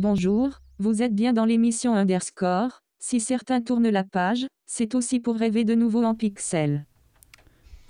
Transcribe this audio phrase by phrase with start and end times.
[0.00, 2.80] Bonjour, vous êtes bien dans l'émission Underscore.
[2.98, 6.86] Si certains tournent la page, c'est aussi pour rêver de nouveau en pixels.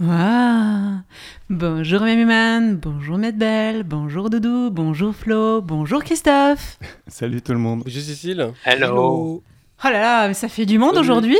[0.03, 1.03] Ah,
[1.51, 6.79] bonjour Mémuman, bonjour Medbel, bonjour Doudou, bonjour Flo, bonjour Christophe.
[7.07, 7.83] Salut tout le monde.
[7.85, 8.53] Bonjour Cécile.
[8.65, 9.43] Hello.
[9.85, 11.37] Oh là là, mais ça fait du monde aujourd'hui.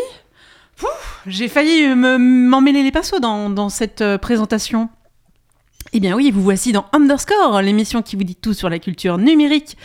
[0.77, 4.91] Pouf, J'ai failli me- m'emmêler les pinceaux dans, dans cette euh, présentation.
[5.95, 9.17] Eh bien oui, vous voici dans Underscore, l'émission qui vous dit tout sur la culture
[9.17, 9.79] numérique.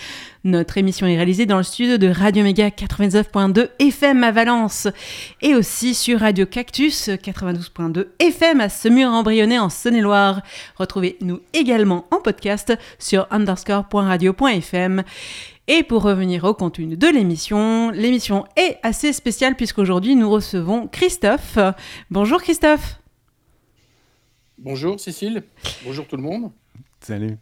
[0.46, 4.88] Notre émission est réalisée dans le studio de Radio Méga 99.2 FM à Valence
[5.42, 10.44] et aussi sur Radio Cactus 92.2 FM à Semur-en-Brionnais en Saône-et-Loire.
[10.76, 15.02] Retrouvez-nous également en podcast sur underscore.radio.fm.
[15.68, 21.58] Et pour revenir au contenu de l'émission, l'émission est assez spéciale puisqu'aujourd'hui nous recevons Christophe.
[22.12, 23.02] Bonjour Christophe.
[24.60, 25.42] Bonjour Cécile.
[25.84, 26.52] Bonjour tout le monde.
[27.00, 27.36] Salut.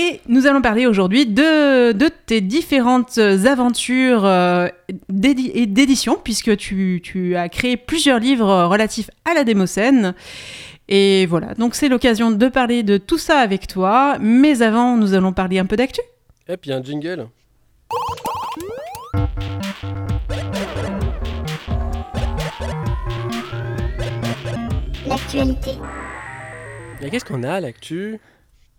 [0.00, 4.68] Et nous allons parler aujourd'hui de, de tes différentes aventures euh,
[5.08, 10.14] d'édition, puisque tu, tu as créé plusieurs livres relatifs à la démocène.
[10.88, 14.18] Et voilà, donc c'est l'occasion de parler de tout ça avec toi.
[14.20, 16.00] Mais avant, nous allons parler un peu d'actu.
[16.48, 17.26] Et puis un jingle.
[25.08, 25.72] L'actualité.
[27.02, 28.20] Et qu'est-ce qu'on a à l'actu?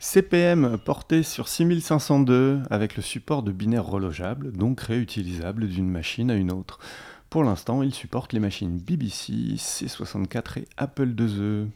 [0.02, 6.36] CPM porté sur 6502 avec le support de binaire relogeable, donc réutilisable d'une machine à
[6.36, 6.80] une autre.
[7.30, 11.68] Pour l'instant, il supporte les machines BBC, C64 et Apple IIe.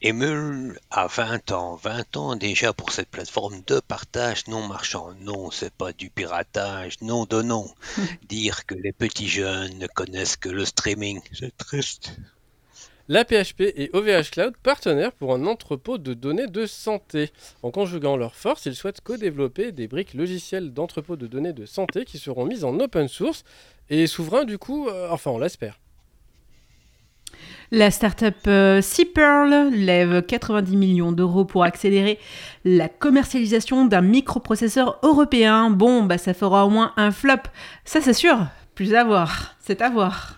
[0.00, 5.12] Emule a 20 ans, 20 ans déjà pour cette plateforme de partage non marchand.
[5.20, 7.68] Non, c'est pas du piratage, non de non.
[8.28, 12.16] Dire que les petits jeunes ne connaissent que le streaming, c'est triste.
[13.10, 17.30] La PHP et OVH Cloud partenaires pour un entrepôt de données de santé.
[17.62, 22.04] En conjuguant leurs forces, ils souhaitent co-développer des briques logicielles d'entrepôt de données de santé
[22.04, 23.44] qui seront mises en open source
[23.88, 25.80] et souverain du coup, euh, enfin on l'espère.
[27.70, 32.18] La startup euh, Seapearl lève 90 millions d'euros pour accélérer
[32.66, 35.70] la commercialisation d'un microprocesseur européen.
[35.70, 37.40] Bon, bah ça fera au moins un flop.
[37.86, 38.38] Ça c'est sûr.
[38.74, 39.56] Plus à voir.
[39.60, 40.37] C'est à voir.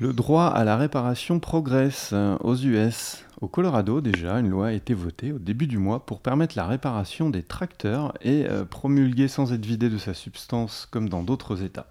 [0.00, 3.24] Le droit à la réparation progresse aux US.
[3.40, 6.66] Au Colorado, déjà, une loi a été votée au début du mois pour permettre la
[6.66, 11.62] réparation des tracteurs et euh, promulguée sans être vidée de sa substance comme dans d'autres
[11.62, 11.86] États.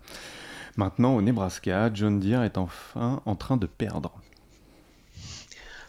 [0.76, 4.12] Maintenant, au Nebraska, John Deere est enfin en train de perdre.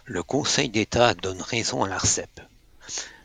[0.05, 2.43] Le Conseil d'État donne raison à l'ARCEP.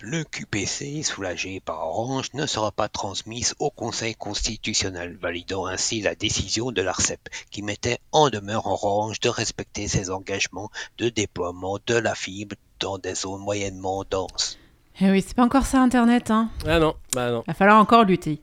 [0.01, 6.15] Le QPC, soulagé par Orange, ne sera pas transmis au Conseil constitutionnel, validant ainsi la
[6.15, 7.19] décision de l'ARCEP,
[7.51, 12.97] qui mettait en demeure Orange de respecter ses engagements de déploiement de la fibre dans
[12.97, 14.57] des zones moyennement denses.
[15.01, 16.49] Eh oui, c'est pas encore ça Internet, hein.
[16.65, 17.43] Ah non, bah non.
[17.47, 18.41] Va falloir encore lutter.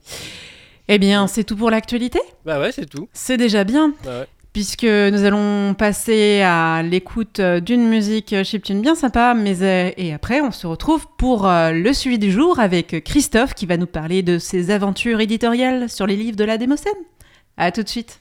[0.87, 2.19] Eh bien, c'est tout pour l'actualité?
[2.45, 3.09] Bah ouais, c'est tout.
[3.13, 3.93] C'est déjà bien.
[4.03, 4.27] Bah ouais.
[4.57, 9.91] Puisque nous allons passer à l'écoute euh, d'une musique euh, chiptune bien sympa, mais euh,
[9.97, 13.85] et après on se retrouve pour le suivi du jour avec Christophe qui va nous
[13.85, 16.91] parler de ses aventures éditoriales sur les livres de la Démocène.
[17.55, 18.19] À tout de suite.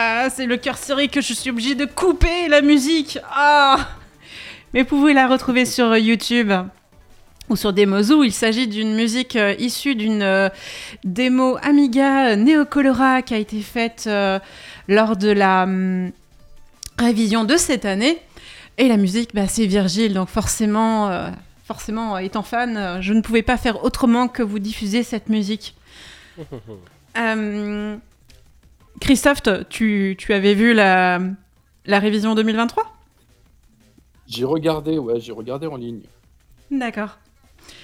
[0.00, 3.18] Ah, c'est le cœur serré que je suis obligé de couper la musique.
[3.32, 3.88] Ah
[4.72, 6.52] Mais vous pouvez la retrouver sur YouTube
[7.48, 8.22] ou sur Demozoo.
[8.22, 10.50] Il s'agit d'une musique euh, issue d'une euh,
[11.02, 14.38] démo Amiga Neocolora qui a été faite euh,
[14.86, 16.12] lors de la hum,
[16.96, 18.18] révision de cette année.
[18.76, 21.10] Et la musique, bah, c'est Virgile, donc forcément,
[21.64, 25.74] forcément, étant fan, je ne pouvais pas faire autrement que vous diffuser cette musique.
[29.00, 31.20] Christophe, tu, tu avais vu la,
[31.86, 32.84] la révision 2023
[34.26, 36.02] J'ai regardé, ouais, j'ai regardé en ligne.
[36.70, 37.18] D'accord.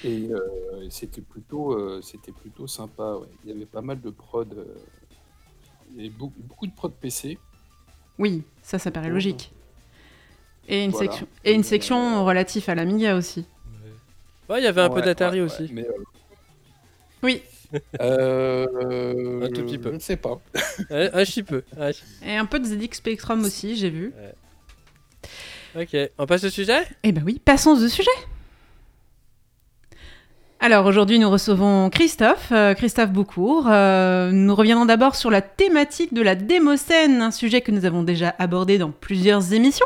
[0.02, 3.14] Et euh, c'était plutôt, euh, c'était plutôt sympa.
[3.16, 3.28] ouais.
[3.44, 4.52] Il y avait pas mal de prod.
[4.52, 4.64] euh,
[5.92, 7.38] il y avait beaucoup, beaucoup de prod PC.
[8.18, 9.52] Oui, ça, ça paraît logique.
[10.68, 11.10] Et une, Voilà.
[11.10, 13.44] section, et une section relative à l'Amiga aussi.
[14.48, 15.64] Ouais, il y avait un peu d'Atari ouais, aussi.
[15.64, 15.92] ouais, mais, euh,
[17.22, 17.42] Oui,
[18.00, 19.90] euh, Un tout petit peu.
[19.90, 20.40] Je ne sais pas.
[20.90, 21.62] Un, un petit peu.
[21.78, 21.90] un
[22.26, 24.12] et un peu de ZX Spectrum aussi, j'ai vu.
[25.76, 26.82] Ok, on passe au sujet?
[27.02, 28.10] Eh ben oui, passons au sujet.
[30.60, 33.66] Alors aujourd'hui, nous recevons Christophe, euh, Christophe Boucourt.
[33.68, 38.02] Euh, nous reviendrons d'abord sur la thématique de la démocène, un sujet que nous avons
[38.02, 39.84] déjà abordé dans plusieurs émissions,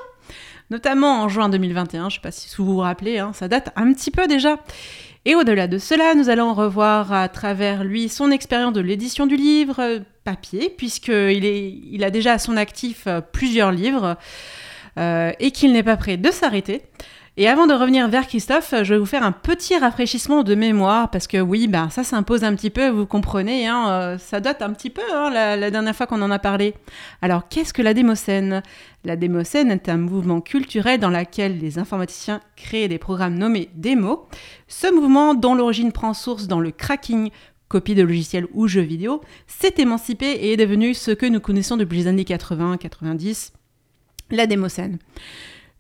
[0.71, 2.03] notamment en juin 2021.
[2.03, 4.59] Je ne sais pas si vous vous rappelez, hein, ça date un petit peu déjà.
[5.25, 9.37] Et au-delà de cela, nous allons revoir à travers lui son expérience de l'édition du
[9.37, 14.17] livre euh, papier, puisqu'il il a déjà à son actif euh, plusieurs livres
[14.99, 16.83] euh, et qu'il n'est pas prêt de s'arrêter.
[17.41, 21.09] Et avant de revenir vers Christophe, je vais vous faire un petit rafraîchissement de mémoire,
[21.09, 24.61] parce que oui, ben, ça s'impose un petit peu, vous comprenez, hein, euh, ça date
[24.61, 26.75] un petit peu hein, la, dernière fois qu'on en a parlé.
[27.23, 28.65] Alors, qu'est-ce que la démocène?
[29.05, 34.19] La démocène est un mouvement culturel dans lequel les informaticiens créent des programmes nommés démos.
[34.67, 37.31] Ce mouvement, dont l'origine prend source dans le cracking,
[37.69, 41.77] copie de logiciels ou jeux vidéo, s'est émancipé et est devenu ce que nous connaissons
[41.77, 43.53] depuis les années 80-90,
[44.33, 44.99] la démocène.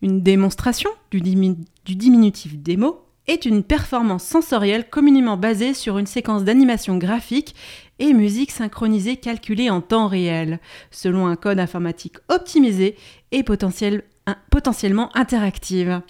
[0.00, 6.06] Une démonstration du, dimi- du diminutif démo est une performance sensorielle communément basée sur une
[6.06, 7.54] séquence d'animation graphique
[7.98, 12.96] et musique synchronisée calculée en temps réel, selon un code informatique optimisé
[13.32, 16.00] et potentiellement interactive.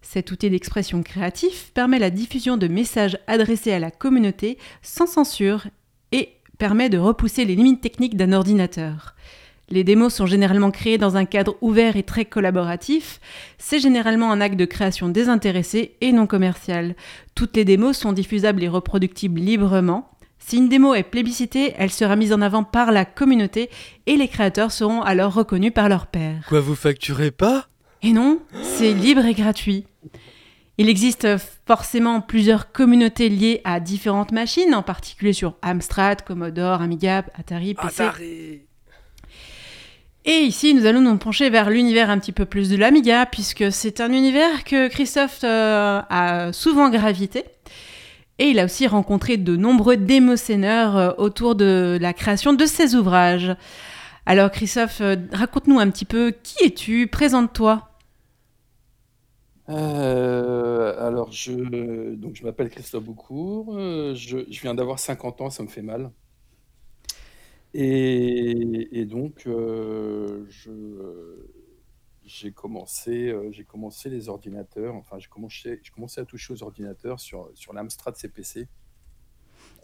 [0.00, 5.66] Cet outil d'expression créatif permet la diffusion de messages adressés à la communauté sans censure
[6.12, 9.16] et permet de repousser les limites techniques d'un ordinateur.
[9.70, 13.20] Les démos sont généralement créées dans un cadre ouvert et très collaboratif.
[13.58, 16.96] C'est généralement un acte de création désintéressé et non commercial.
[17.34, 20.10] Toutes les démos sont diffusables et reproductibles librement.
[20.38, 23.68] Si une démo est plébiscitée, elle sera mise en avant par la communauté
[24.06, 26.46] et les créateurs seront alors reconnus par leur pairs.
[26.48, 27.66] Quoi, vous facturez pas?
[28.02, 29.84] Et non, c'est libre et gratuit.
[30.78, 31.26] Il existe
[31.66, 38.02] forcément plusieurs communautés liées à différentes machines, en particulier sur Amstrad, Commodore, Amiga, Atari, PC.
[38.02, 38.67] Atari
[40.24, 43.72] Et ici, nous allons nous pencher vers l'univers un petit peu plus de l'Amiga, puisque
[43.72, 47.44] c'est un univers que Christophe euh, a souvent gravité.
[48.38, 52.94] Et il a aussi rencontré de nombreux démocéneurs euh, autour de la création de ses
[52.94, 53.54] ouvrages.
[54.26, 57.06] Alors Christophe, euh, raconte-nous un petit peu qui es-tu?
[57.06, 57.84] Présente-toi.
[59.68, 61.52] Alors, je,
[62.42, 63.78] m'appelle Christophe Boucourt.
[63.78, 66.10] je viens d'avoir 50 ans, ça me fait mal.
[67.74, 70.70] Et, donc, euh, je,
[72.24, 74.94] j'ai commencé, euh, j'ai commencé les ordinateurs.
[74.94, 78.68] Enfin, j'ai commencé, commencé à toucher aux ordinateurs sur, l'Amstrad CPC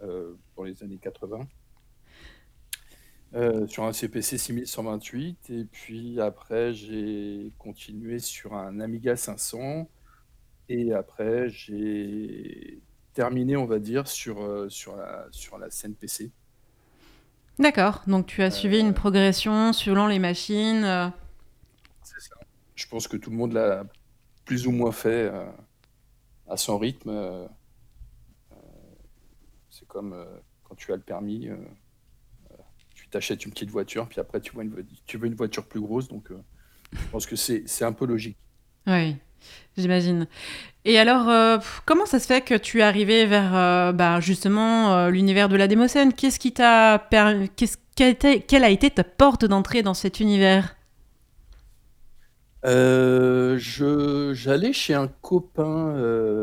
[0.02, 1.46] euh, dans les années 80.
[3.34, 9.88] euh, sur un CPC 6128 et puis après j'ai continué sur un Amiga 500
[10.68, 12.80] et après j'ai
[13.12, 14.40] terminé on va dire sur,
[14.96, 16.30] la, sur la scène PC.
[17.58, 20.84] D'accord, donc tu as suivi une progression selon les machines.
[20.84, 21.08] euh,
[22.02, 22.34] C'est ça.
[22.75, 23.84] Je pense que tout le monde l'a
[24.44, 25.46] plus ou moins fait euh,
[26.49, 27.11] à son rythme.
[27.11, 27.46] euh,
[28.52, 28.56] euh,
[29.70, 30.25] c'est comme euh,
[30.64, 31.56] quand tu as le permis, euh,
[32.50, 32.56] euh,
[32.94, 35.80] tu t'achètes une petite voiture, puis après tu, vois une, tu veux une voiture plus
[35.80, 36.42] grosse, donc euh,
[36.92, 38.37] je pense que c'est c'est un peu logique.
[38.87, 39.16] Oui,
[39.76, 40.26] j'imagine.
[40.84, 44.92] Et alors, euh, comment ça se fait que tu es arrivé vers euh, bah, justement
[44.94, 46.12] euh, l'univers de la démocène?
[46.12, 47.50] Qu'est-ce qui t'a permis
[47.96, 50.76] quelle, a été ta porte d'entrée dans cet univers?
[53.56, 55.94] J'allais chez un copain,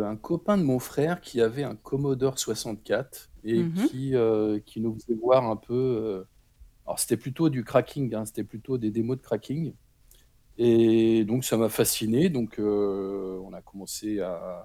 [0.06, 3.88] un copain de mon frère qui avait un Commodore 64 et Mhm.
[3.88, 4.14] qui,
[4.66, 6.26] qui nous faisait voir un peu.
[6.86, 9.74] alors, c'était plutôt du cracking, hein, c'était plutôt des démos de cracking.
[10.58, 12.30] Et donc, ça m'a fasciné.
[12.30, 14.64] Donc, euh, on a commencé à,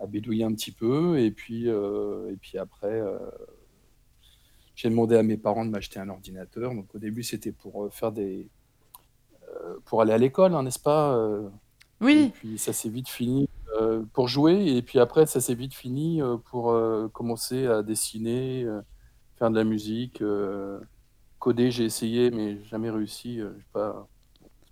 [0.00, 1.18] à bidouiller un petit peu.
[1.18, 3.18] Et puis, euh, et puis après, euh,
[4.74, 6.74] j'ai demandé à mes parents de m'acheter un ordinateur.
[6.74, 8.48] Donc au début, c'était pour faire des,
[9.84, 13.48] pour aller à l'école, hein, n'est-ce pas euh, Et Oui, puis ça s'est vite fini
[14.12, 14.76] pour jouer.
[14.76, 16.74] Et puis après, ça s'est vite fini pour
[17.12, 18.66] commencer à dessiner,
[19.38, 20.22] faire de la musique,
[21.38, 21.70] coder.
[21.70, 23.40] J'ai essayé, mais jamais réussi.
[23.40, 24.08] euh, j'ai pas,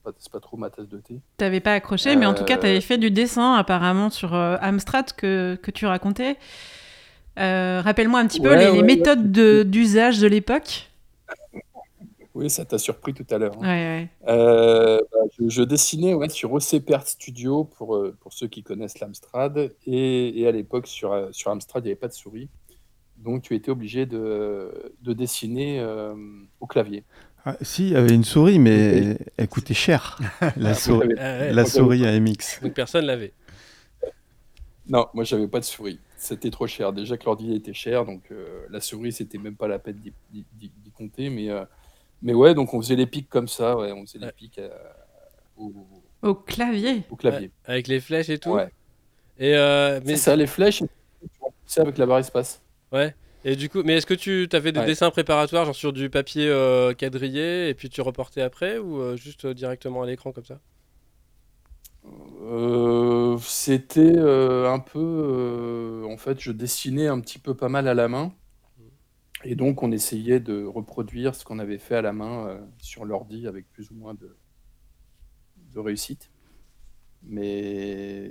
[0.04, 1.20] pas, c'est pas trop ma tasse de thé.
[1.38, 4.56] t'avais pas accroché, mais en tout cas, Euh, t'avais fait du dessin apparemment sur euh,
[4.61, 6.37] Amstrad que, que tu racontais.
[7.38, 8.82] Euh, Rappelle-moi un petit peu Ouais, les, les ouais, ouais.
[8.84, 10.90] méthodes de- d'usage de l'époque.
[12.34, 13.54] Oui, ça t'a surpris tout à l'heure.
[13.58, 13.62] hein.
[13.62, 14.08] Ouais, ouais.
[14.28, 18.62] Euh, bah, je, je dessinais ouais, sur OCP Art Studio pour, euh, pour ceux qui
[18.64, 19.73] connaissent l'Amstrad.
[19.87, 22.49] Et, et à l'époque, sur, euh, sur Amstrad, il n'y avait pas de souris.
[23.18, 26.14] Donc, tu étais obligé de, de dessiner euh,
[26.61, 27.04] au clavier.
[27.46, 30.18] Ah, si, il y avait une souris, mais elle coûtait cher.
[30.56, 32.60] la, Ah, souris, Ah ouais, la souris AMX.
[32.62, 33.32] Donc personne l'avait.
[34.88, 35.98] Non, moi, j'avais pas de souris.
[36.16, 36.92] C'était trop cher.
[36.92, 39.98] Déjà que l'ordi était cher, donc euh, la souris, c'était même pas la peine
[40.32, 41.28] d'y compter.
[41.30, 41.64] Mais, euh,
[42.22, 43.76] mais ouais, donc on faisait les pics comme ça.
[43.76, 44.70] Ouais, on faisait les pics euh,
[45.56, 45.72] au,
[46.22, 47.02] Au clavier.
[47.10, 47.46] au clavier.
[47.48, 48.52] Ouais, avec les flèches et tout.
[48.52, 48.70] Ouais.
[49.38, 50.82] Et euh, mais C'est ça, les flèches,
[51.66, 52.62] c'est avec la barre espace.
[52.92, 53.14] ouais.
[53.44, 54.82] Et du coup, mais est-ce que tu avais des Ouais.
[54.82, 59.16] dessins préparatoires, genre sur du papier euh, quadrillé, et puis tu reportais après, ou euh,
[59.16, 60.60] juste euh, directement à l'écran comme ça?
[62.42, 66.04] Euh, c'était un peu.
[66.08, 68.32] en fait, je dessinais un petit peu pas mal à la main.
[69.44, 73.46] Et donc, on essayait de reproduire ce qu'on avait fait à la main sur l'ordi
[73.46, 74.36] avec plus ou moins de,
[75.72, 76.30] de réussite.
[77.22, 78.30] Mais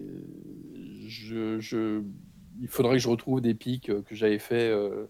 [1.07, 2.03] je, je-
[2.59, 5.05] il faudrait que je retrouve des pics euh, que j'avais fait euh,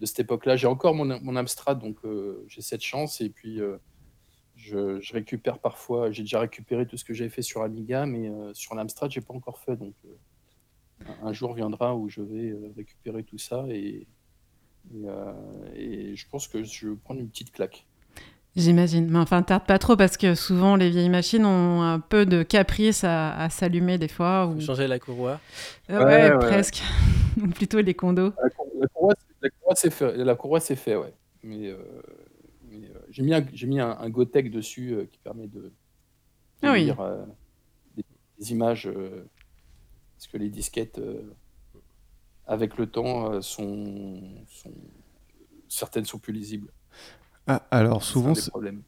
[0.00, 0.56] de cette époque-là.
[0.56, 3.20] J'ai encore mon, mon Amstrad, donc euh, j'ai cette chance.
[3.20, 3.60] Et puis,
[4.56, 8.74] je, récupère parfois, j'ai déjà récupéré tout ce que j'avais fait sur Amiga, mais sur
[8.74, 9.76] l'Amstrad, j'ai pas encore fait.
[9.76, 9.94] Donc,
[11.22, 14.06] un jour viendra où je vais récupérer tout ça et,
[15.74, 17.86] et je pense que je vais prendre une petite claque.
[18.58, 19.08] J'imagine.
[19.08, 22.42] Mais enfin, tarde pas trop parce que souvent les vieilles machines ont un peu de
[22.42, 24.46] caprice à, à s'allumer des fois.
[24.48, 24.60] Ou...
[24.60, 25.40] Changer la courroie.
[25.90, 26.82] Euh, Ouais, presque.
[27.40, 28.32] ou plutôt les condos.
[28.42, 31.14] La, cour- la courroie, c'est- la courroie, c'est fait, la courroie, c'est fait, ouais.
[31.44, 31.78] Mais, euh,
[32.68, 35.60] mais, euh, j'ai mis un, j'ai mis un, un Gotek dessus euh, qui permet de,
[35.60, 35.72] de
[36.62, 36.84] Ah oui.
[36.86, 37.24] lire euh,
[37.96, 38.04] des,
[38.40, 39.24] des images euh,
[40.16, 41.22] parce que les disquettes, euh,
[42.48, 44.72] avec le temps, euh, sont, sont
[45.68, 46.72] certaines sont plus lisibles.
[47.50, 48.34] Ah, alors souvent,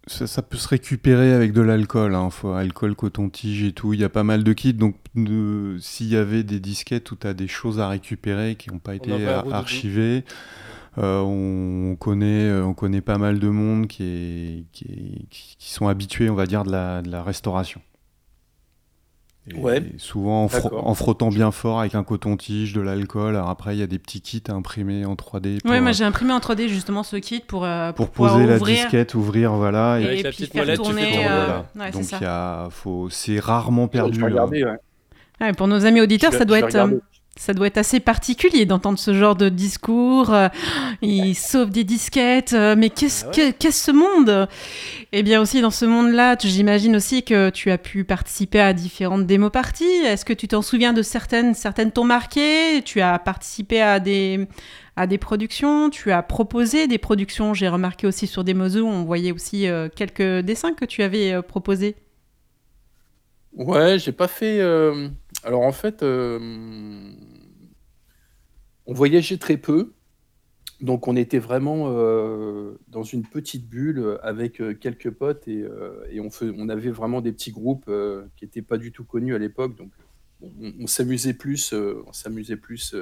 [0.07, 3.95] ça, ça peut se récupérer avec de l'alcool, hein, alcool, coton-tige et tout.
[3.95, 4.97] Il y a pas mal de kits, donc
[5.81, 8.95] s'il y avait des disquettes où tu as des choses à récupérer qui n'ont pas
[8.97, 9.11] été
[9.53, 10.25] archivées,
[10.99, 15.57] euh, on, connaît, euh, on connaît pas mal de monde qui, est, qui, est- qui-
[15.59, 17.81] qui sont habitués, on va dire, de la, de la restauration.
[19.55, 19.83] Et Ouais.
[19.99, 23.37] souvent en, frottant bien fort avec un coton-tige, de l'alcool.
[23.37, 25.91] Alors après, il y a des petits kits à imprimer en 3D pour, Ouais, moi
[25.91, 28.77] euh, j'ai imprimé en 3D justement ce kit pour, euh, pour poser la ouvrir.
[28.77, 29.99] disquette, ouvrir, voilà.
[30.01, 31.27] Et, Et, Avec la puis petite faire molette, tu fais tourner.
[31.29, 31.59] euh, voilà.
[31.77, 32.17] ouais, c'est Donc ça.
[32.21, 34.21] il y a, faut, c'est rarement perdu.
[34.23, 34.27] hein.
[34.27, 34.77] regarder, ouais.
[35.41, 36.77] Ouais, pour nos amis auditeurs, ça doit être.
[37.37, 40.35] Ça doit être assez particulier d'entendre ce genre de discours.
[40.35, 40.49] euh,
[41.01, 43.35] ils sauvent des disquettes, euh, mais qu'est-ce Ah ouais.
[43.35, 44.49] que- qu'est-ce ce monde?
[45.13, 49.27] Eh bien aussi dans ce monde-là, j'imagine aussi que tu as pu participer à différentes
[49.27, 49.85] démos parties.
[49.85, 52.83] Est-ce que tu t'en souviens de certaines Certaines t'ont marqué?
[52.85, 54.47] Tu as participé à des
[54.97, 55.89] à des productions?
[55.89, 57.55] Tu as proposé des productions?
[57.55, 61.33] J'ai remarqué aussi sur des où on voyait aussi euh, quelques dessins que tu avais
[61.33, 61.97] euh, proposés.
[63.55, 64.61] Ouais, j'ai pas fait.
[65.45, 66.39] Alors en fait, euh,
[68.87, 69.95] on voyageait très peu,
[70.81, 76.07] donc on était vraiment euh, dans une petite bulle avec euh, quelques potes et, euh,
[76.11, 77.91] et on, avait vraiment des petits groupes
[78.37, 79.91] qui n'étaient pas du tout connus à l'époque, donc
[80.43, 82.95] on, on s'amusait plus, on s'amusait plus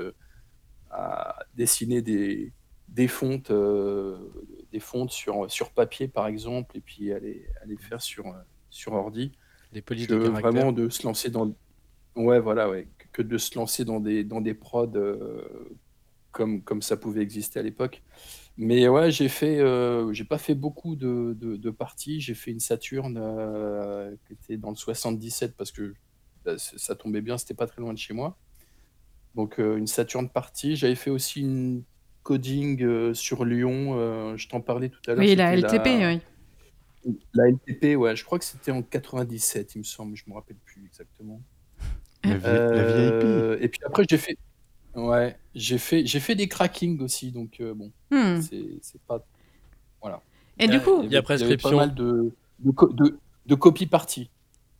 [0.90, 2.52] à dessiner des,
[2.88, 3.52] des fontes,
[4.72, 8.34] des fontes sur, sur papier par exemple, et puis à les, à les faire sur,
[8.70, 9.32] sur ordi.
[9.72, 11.54] Des que vraiment de se lancer dans
[12.18, 12.88] ouais voilà ouais.
[13.12, 15.42] Que de se lancer dans des dans des prods euh,
[16.30, 18.02] comme comme ça pouvait exister à l'époque.
[18.56, 22.20] Mais ouais j'ai fait euh, j'ai pas fait beaucoup de, de, de parties.
[22.20, 25.94] J'ai fait une Saturne euh, qui était dans le 77 parce que
[26.44, 28.36] bah, ça tombait bien c'était pas très loin de chez moi.
[29.34, 30.76] Donc une Saturne partie.
[30.76, 31.82] J'avais fait aussi une
[32.22, 37.14] coding sur Lyon je t'en parlais tout à l'heure Oui, la LTP, oui.
[37.34, 40.56] la LTP, ouais, je crois que c'était en 97, il me semble, je me rappelle
[40.64, 41.40] plus exactement.
[42.24, 43.24] La, vi- la VIP.
[43.24, 44.36] Euh, et puis après, j'ai fait,
[44.94, 48.40] ouais, j'ai fait, j'ai fait des crackings aussi, donc euh, bon, Hmm.
[48.40, 49.20] c'est, c'est pas,
[50.00, 50.22] voilà.
[50.58, 51.68] Et du coup, Il y a prescription.
[51.68, 54.30] avait pas mal de, de, de, de copie parties,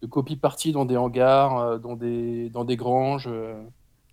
[0.03, 3.27] de copie parties dans des hangars, euh, dans des, dans des granges.
[3.29, 3.63] euh.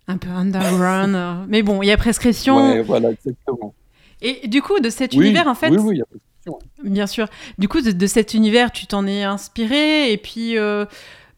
[0.08, 1.14] un peu underground.
[1.14, 2.56] euh, mais bon, il y a prescription.
[2.56, 3.74] Ouais, voilà, exactement.
[4.22, 6.06] Et du coup, de cet Oui, univers, en fait, oui, oui, il y a
[6.44, 6.58] question.
[6.84, 7.28] bien sûr,
[7.58, 10.12] du coup, de, de cet univers, tu t'en es inspiré.
[10.12, 10.86] Et puis, euh,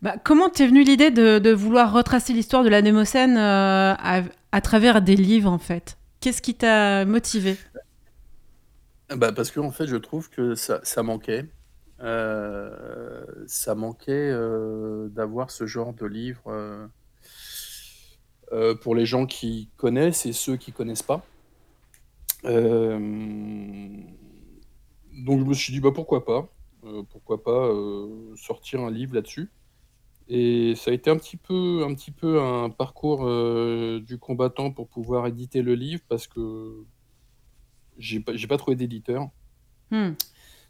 [0.02, 5.02] bah, comment t'es venue l'idée de, vouloir retracer l'histoire de la Némocène euh, à, travers
[5.02, 5.98] des livres, en fait?
[6.20, 7.56] Qu'est-ce qui t'a motivé
[9.14, 11.46] Bah, parce que en fait, je trouve que ça, manquait.
[12.00, 16.86] Euh, ça manquait euh, d'avoir ce genre de livre euh,
[18.52, 21.24] euh, pour les gens qui connaissent et ceux qui connaissent pas.
[22.44, 22.98] Euh,
[25.12, 26.48] donc je me suis dit bah pourquoi pas,
[26.84, 29.50] Euh, pourquoi pas euh, sortir un livre là-dessus.
[30.28, 34.70] Et ça a été un petit peu, un petit peu un parcours euh, du combattant
[34.70, 36.84] pour pouvoir éditer le livre parce que
[37.96, 39.30] j'ai pas, pas trouvé d'éditeur.
[39.90, 40.10] Hmm.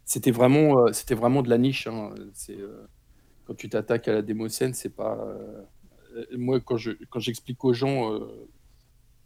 [0.04, 1.88] C'était vraiment, euh, c'était vraiment de la niche.
[1.88, 2.14] hein.
[2.50, 2.86] Euh,
[3.44, 5.18] quand tu t'attaques à la démocène, c'est pas.
[6.36, 8.16] moi, quand je, quand j'explique aux gens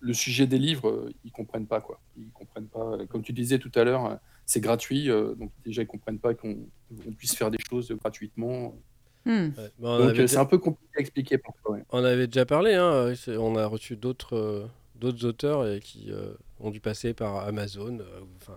[0.00, 2.00] le sujet des livres, ils comprennent pas quoi.
[2.16, 2.98] Ils comprennent pas.
[3.08, 6.56] Comme tu disais tout à l'heure, c'est gratuit, donc déjà ils comprennent pas qu'on
[7.04, 8.76] on puisse faire des choses gratuitement.
[9.24, 9.30] Hmm.
[9.30, 11.76] Ouais, bah, Donc avait euh, c'est déjà, un peu compliqué à expliquer parfois.
[11.76, 11.84] ouais.
[11.90, 16.10] on avait déjà parlé, hein, euh, on a reçu d'autres euh, d'autres auteurs et qui
[16.10, 17.98] euh, ont dû passer par Amazon.
[18.00, 18.56] euh, Enfin,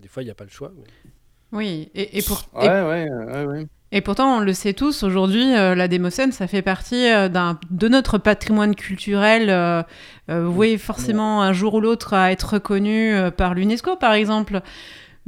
[0.00, 0.72] des fois, il n'y a pas le choix.
[0.76, 1.10] mais-
[1.52, 3.66] Oui, et, et, pour, et, Ouais, ouais, ouais, ouais.
[3.92, 7.28] et pourtant, on le sait tous, aujourd'hui, euh, la Démocène, ça fait partie euh,
[7.70, 9.82] de notre patrimoine culturel, euh,
[10.28, 14.60] euh, voué forcément un jour ou l'autre à être reconnu euh, par l'UNESCO, par exemple.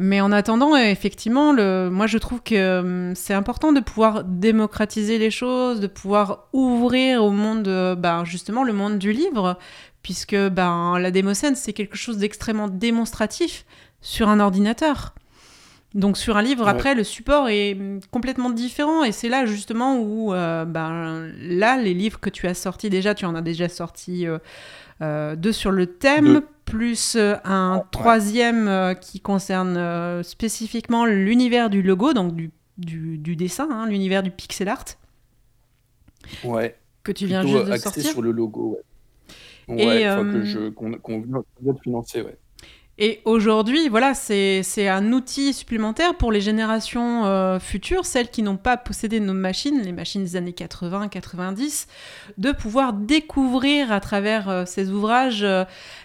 [0.00, 4.22] Mais en attendant, euh, effectivement, le, moi je trouve que hum, c'est important de pouvoir
[4.24, 9.58] démocratiser les choses, de pouvoir ouvrir au monde, euh, ben, justement, le monde du livre,
[10.02, 13.64] puisque ben, la démocène, c'est quelque chose d'extrêmement démonstratif
[14.00, 15.14] sur un ordinateur.
[15.94, 16.70] Donc sur un livre, Ouais.
[16.70, 17.76] après, le support est
[18.12, 22.54] complètement différent, et c'est là justement où, euh, ben, là, les livres que tu as
[22.54, 24.38] sortis déjà, tu en as déjà sorti euh,
[25.00, 26.46] euh, deux sur le thème, Deux.
[26.68, 33.16] Plus euh, un troisième euh, qui concerne euh, spécifiquement l'univers du logo, donc du, du,
[33.18, 34.84] du dessin, hein, l'univers du pixel art,
[36.44, 36.76] Ouais.
[37.04, 38.10] que tu viens juste de axé sortir.
[38.10, 38.78] sur le logo.
[39.68, 39.82] Ouais.
[39.82, 42.36] Et, Ouais, euh, que je, qu'on, qu'on vient de financer, ouais.
[43.00, 48.56] Et aujourd'hui, voilà, c'est un outil supplémentaire pour les générations euh, futures, celles qui n'ont
[48.56, 51.86] pas possédé nos machines, les machines des années 80-90,
[52.38, 55.62] de pouvoir découvrir à travers euh, ces ouvrages euh,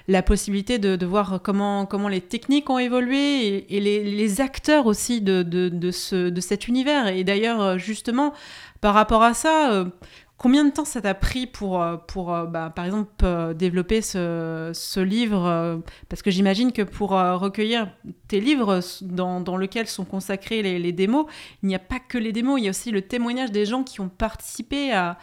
[0.08, 5.70] la possibilité de, voir comment, les techniques ont évolué et, les, acteurs aussi de, de,
[5.70, 7.08] de, ce, de cet univers.
[7.08, 8.34] Et d'ailleurs, justement,
[8.82, 9.86] par rapport à ça,
[10.44, 14.02] Combien de temps ça t'a pris pour, euh, pour euh, bah, par exemple, euh, développer
[14.02, 17.90] ce, ce livre Parce que j'imagine que pour recueillir
[18.28, 21.28] tes livres dans, dans lesquels sont consacrés les, démos,
[21.62, 23.86] il n'y a pas que les démos, il y a aussi le témoignage des gens
[23.86, 25.18] qui ont participé à,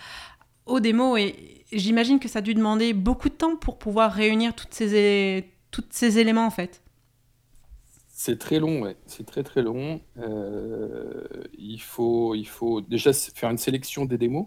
[0.64, 1.20] aux démos.
[1.20, 5.50] Et j'imagine que ça a dû demander beaucoup de temps pour pouvoir réunir toutes ces,
[5.70, 6.82] toutes ces éléments, en fait.
[8.08, 8.96] C'est très long, ouais.
[9.04, 10.00] C'est très très long.
[11.58, 14.46] Il faut, il faut déjà faire une sélection des démos.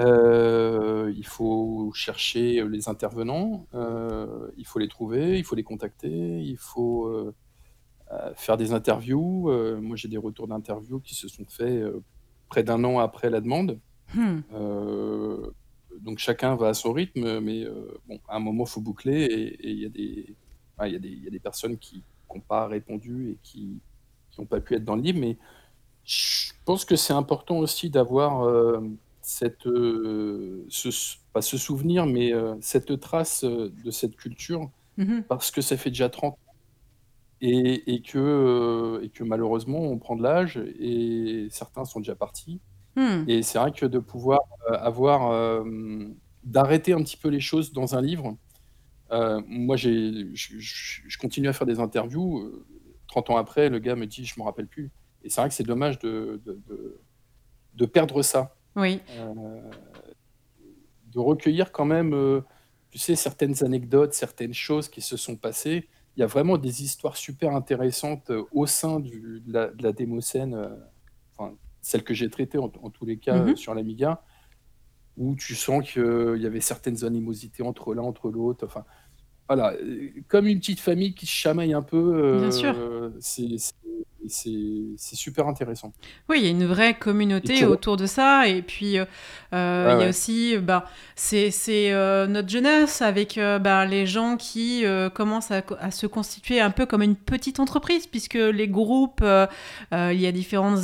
[0.00, 6.40] Euh, il faut chercher les intervenants, euh, il faut les trouver, il faut les contacter,
[6.40, 7.34] il faut euh,
[8.12, 9.50] euh, faire des interviews.
[9.50, 12.00] Euh, moi, j'ai des retours d'interviews qui se sont faits euh,
[12.48, 13.78] près d'un an après la demande.
[14.14, 14.40] Hmm.
[14.54, 15.50] Euh,
[16.00, 19.24] donc chacun va à son rythme, mais euh, bon, à un moment, il faut boucler
[19.24, 20.34] et il y a des,
[20.78, 23.38] ah, il y a des, il y a des personnes qui n'ont pas répondu et
[23.42, 23.80] qui
[24.38, 25.18] n'ont pas pu être dans le livre.
[25.18, 25.36] Mais
[26.04, 28.80] je pense que c'est important aussi d'avoir euh,
[29.30, 30.88] cette, euh, ce,
[31.32, 35.24] pas ce souvenir, mais euh, cette trace euh, de cette culture Mhm.
[35.28, 36.54] parce que ça fait déjà 30 ans
[37.40, 42.60] et, et que, et que malheureusement, on prend de l'âge et certains sont déjà partis.
[42.96, 43.24] Hmm.
[43.28, 45.64] Et c'est vrai que de pouvoir avoir, euh,
[46.44, 48.36] d'arrêter un petit peu les choses dans un livre.
[49.12, 52.40] euh, moi, j'ai, je, continue à faire des interviews.
[52.40, 52.66] euh,
[53.08, 54.90] 30 ans après, le gars me dit, je me rappelle plus.
[55.24, 57.00] Et c'est vrai que c'est dommage de, de, de-
[57.74, 59.00] de perdre ça, Oui.
[59.10, 59.60] Euh,
[61.12, 62.40] de recueillir quand même, euh,
[62.90, 65.88] tu sais, certaines anecdotes, certaines choses qui se sont passées.
[66.16, 69.82] Il y a vraiment des histoires super intéressantes euh, au sein du- de, la, de
[69.82, 70.54] la démocène,
[71.36, 73.56] enfin, celle que j'ai traitée en, en tous les cas Mhm.
[73.56, 74.22] sur l'Amiga,
[75.16, 78.64] où tu sens qu'il y avait certaines animosités entre l'un, entre l'autre.
[78.66, 78.84] Enfin,
[79.48, 79.74] voilà,
[80.28, 82.38] comme une petite famille qui se chamaille un peu.
[82.38, 82.74] Bien sûr.
[82.76, 83.72] euh, c'est-
[84.28, 85.92] c'est- super intéressant.
[86.28, 88.46] Oui, il y a une vraie communauté autour de ça.
[88.48, 89.04] Et puis, euh,
[89.52, 94.84] euh, il y a aussi, bah, c'est euh, notre jeunesse avec bah, les gens qui
[95.14, 99.24] commencent à, se constituer un peu comme une petite entreprise, puisque les groupes,
[99.92, 100.80] il y a différentes,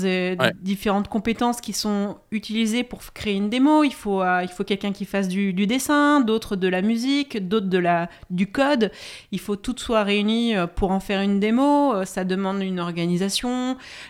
[0.61, 3.85] différentes compétences qui sont utilisées pour créer une démo.
[3.85, 7.69] Il faut, il faut quelqu'un qui fasse du, du dessin, d'autres de la musique, d'autres
[7.69, 8.91] de la, du code.
[9.33, 12.05] Il faut tout soit réuni pour en faire une démo.
[12.05, 13.26] Ça demande une organisation,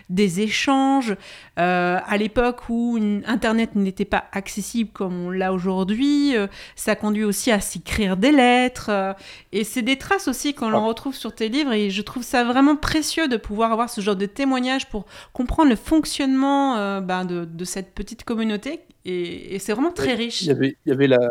[0.08, 1.16] des échanges.
[1.58, 7.24] Euh, à l'époque où Internet n'était pas accessible comme on l'a aujourd'hui, euh, ça conduit
[7.24, 8.90] aussi à s'écrire des lettres.
[8.90, 9.14] Euh,
[9.52, 10.78] et c'est des traces aussi qu'on ah.
[10.78, 11.72] retrouve sur tes livres.
[11.72, 15.70] Et je trouve ça vraiment précieux de pouvoir avoir ce genre de témoignages pour comprendre
[15.70, 18.80] le fonctionnement ben, de, cette petite communauté.
[19.04, 20.42] Et, c'est vraiment très riche.
[20.42, 21.30] Il y avait, il y avait la,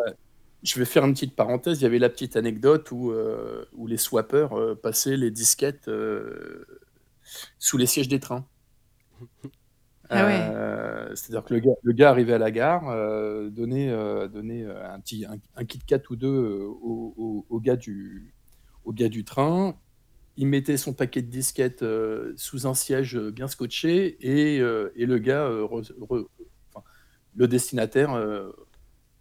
[0.63, 1.82] je vais faire une petite parenthèse.
[1.82, 3.13] Il y avait la petite anecdote où,
[3.78, 5.89] où les swappers passaient les disquettes
[7.60, 8.45] sous les sièges des trains.
[10.10, 14.28] Ah euh, c'est-à-dire que le gars, le gars arrivait à la gare, euh, donnait, euh,
[14.28, 18.34] un petit un, Kit Kat ou deux au, gars du,
[18.84, 19.76] au gars du train.
[20.38, 21.84] Il mettait son paquet de disquettes
[22.36, 25.50] sous un siège bien scotché et, le gars,
[27.36, 28.21] le destinataire,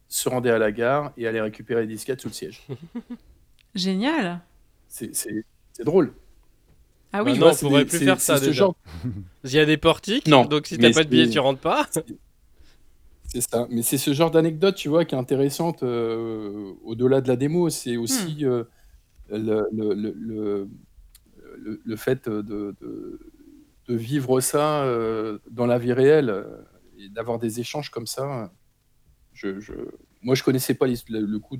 [0.08, 2.66] se rendait à la gare et allait récupérer les disquettes sous le siège.
[3.74, 4.40] Génial.
[4.88, 5.12] C'est
[5.80, 6.14] drôle.
[7.16, 8.66] Ah oui, non, on pourrait plus faire ça déjà.
[9.44, 11.88] Il y a des portiques, non, donc si t'as pas de billet, tu rentres pas.
[13.26, 17.28] C'est ça, mais c'est ce genre d'anecdote, tu vois, qui est intéressante euh, au-delà de
[17.28, 17.70] la démo.
[17.70, 18.48] C'est aussi hmm.
[18.48, 18.64] euh,
[19.30, 20.68] le, le,
[21.56, 22.74] le, le, fait de, de,
[23.88, 26.44] de, vivre ça euh, dans la vie réelle
[26.98, 28.52] et d'avoir des échanges comme ça.
[29.34, 29.72] Je, je...
[30.20, 31.56] Moi, je connaissais pas le, coup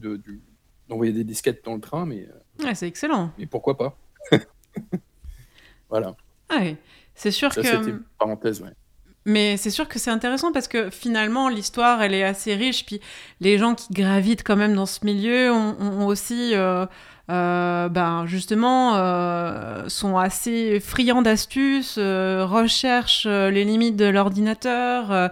[0.89, 2.29] d'envoyer de, des disquettes dans le train, mais.
[2.59, 3.31] Ouais, c'est excellent.
[3.39, 3.97] Mais pourquoi pas?
[5.95, 6.17] Voilà.
[6.49, 6.77] Ah oui,
[7.15, 7.63] c'est sûr que.
[7.63, 8.73] C'était une parenthèse, ouais.
[9.27, 13.01] Mais c'est sûr que c'est intéressant parce que finalement l'histoire elle est assez riche puis
[13.41, 16.85] les gens qui gravitent quand même dans ce milieu ont, aussi euh,
[17.31, 25.31] euh, ben justement euh, sont assez friands d'astuces, recherchent les limites de l'ordinateur,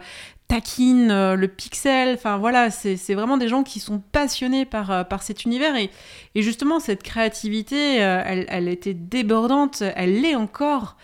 [0.53, 2.15] taquinent le pixel.
[2.15, 5.91] Enfin voilà, c'est vraiment des gens qui sont passionnés par, par cet univers et,
[6.35, 10.97] et justement cette créativité elle, elle était débordante, elle l'est encore.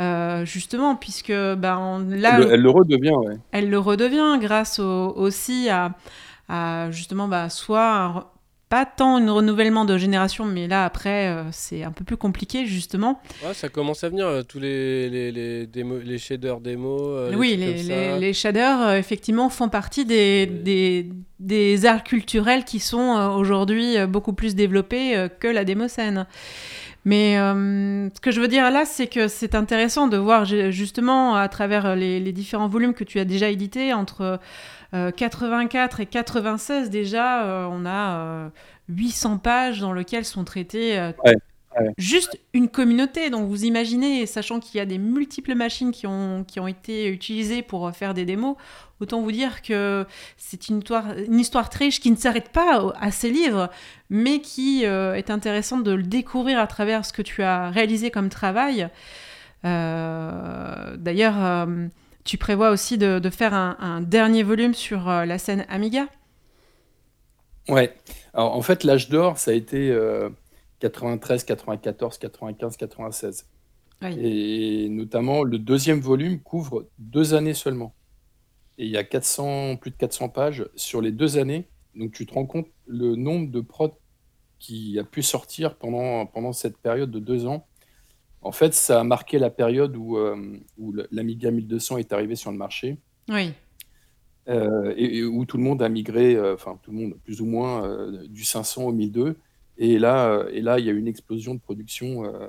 [0.00, 3.34] Euh, justement, puisque ben, là, elle, le redevient, ouais.
[3.52, 8.32] Elle le redevient grâce aussi à, justement bah, soit
[8.70, 12.66] pas tant un renouvellement de génération, mais là après euh, c'est un peu plus compliqué
[12.66, 13.20] justement.
[13.44, 17.18] Ouais, ça commence à venir euh, tous les les, les, les shaders démo.
[17.36, 23.96] oui, les, les, shaders effectivement font partie des, des, des, arts culturels qui sont aujourd'hui
[24.06, 26.26] beaucoup plus développés que la démo scène.
[27.04, 31.34] Mais euh, ce que je veux dire là, c'est que c'est intéressant de voir justement
[31.34, 34.38] à travers les, différents volumes que tu as déjà édités, entre
[34.92, 38.50] 84 euh, et 96 déjà, euh, on a
[38.88, 41.12] 800 pages dans lesquelles sont traités
[41.98, 43.30] juste une communauté.
[43.30, 47.08] Donc vous imaginez, sachant qu'il y a des multiples machines qui ont, qui ont été
[47.08, 48.56] utilisées pour faire des démos,
[49.00, 50.06] autant vous dire que
[50.36, 53.70] c'est une histoire, une histoire très riche qui ne s'arrête pas à ces livres,
[54.10, 58.10] mais qui euh, est intéressante de le découvrir à travers ce que tu as réalisé
[58.10, 58.88] comme travail.
[59.64, 61.86] Euh, d'ailleurs, euh,
[62.24, 66.06] tu prévois aussi de, faire un, un, dernier volume sur la scène Amiga?
[67.68, 67.94] Ouais.
[68.34, 69.96] Alors en fait, l'âge d'or, ça a été
[70.80, 73.46] 93, 94, 95, 96.
[74.02, 77.94] Et notamment, le deuxième volume couvre deux années seulement.
[78.78, 81.68] Et il y a 400, plus de 400 pages sur les deux années.
[81.94, 83.98] Donc tu te rends compte le nombre de prods
[84.58, 87.66] qui a pu sortir pendant, pendant cette période de deux ans.
[88.42, 92.50] En fait, ça a marqué la période où, euh, où l'Amiga 1200 est arrivé sur
[92.50, 92.96] le marché.
[93.28, 93.52] Oui.
[94.48, 97.46] Euh, et, où tout le monde a migré, euh, enfin tout le monde plus ou
[97.46, 99.36] moins, du 500 au 1002.
[99.80, 102.26] Et là, euh, et là, il y a une explosion de production.
[102.26, 102.48] Euh,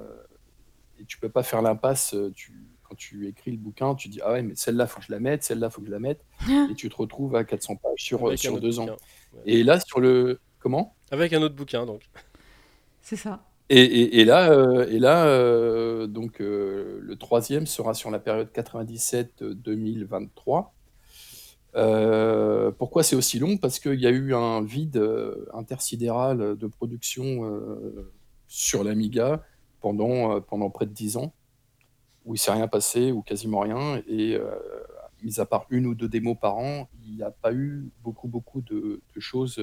[1.00, 2.13] et tu peux pas faire l'impasse.
[2.13, 2.52] Euh, tu,
[2.84, 5.22] quand tu écris le bouquin, tu dis ah ouais, mais celle-là faut que je la
[5.22, 6.26] mette, celle-là faut que je la mette,
[6.70, 8.98] et tu te retrouves à 400 pages sur, sur deux ans.
[9.46, 10.94] Et là, sur le comment?
[11.10, 12.02] Avec un autre bouquin, donc.
[13.02, 13.46] C'est ça.
[13.70, 14.54] Et, et, là,
[14.89, 20.67] et là donc le troisième sera sur la période 97-2023.
[21.76, 23.58] Euh, pourquoi c'est aussi long?
[23.58, 28.12] Parce qu'il y a eu un vide euh, intersidéral de production euh,
[28.48, 29.44] sur l'Amiga
[29.80, 31.34] pendant, pendant près de 10 ans,
[32.26, 34.38] où il s'est rien passé, ou quasiment rien, et
[35.24, 38.28] mis à part une ou deux démos par an, il n'y a pas eu beaucoup,
[38.28, 39.60] beaucoup de, choses.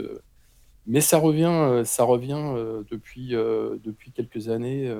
[0.86, 4.92] mais ça revient, ça revient depuis, depuis quelques années,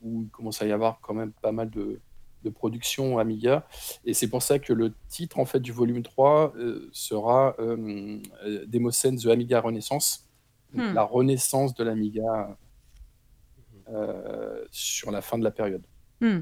[0.00, 2.00] où il commence à y avoir quand même pas mal de,
[2.44, 3.66] de production Amiga.
[4.04, 6.52] Et c'est pour ça que le titre en fait du volume 3
[6.92, 8.18] sera euh,
[8.66, 10.20] Demoscene The Amiga Renaissance,
[10.76, 10.92] Hmm.
[10.92, 12.56] la renaissance de l'Amiga
[14.70, 15.82] sur la fin de la période.
[16.20, 16.40] Hmm.